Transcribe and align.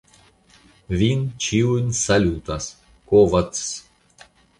Vin 1.01 1.19
ĉiujn 1.47 1.91
salutas: 1.99 2.71
Kovacs. 3.13 3.63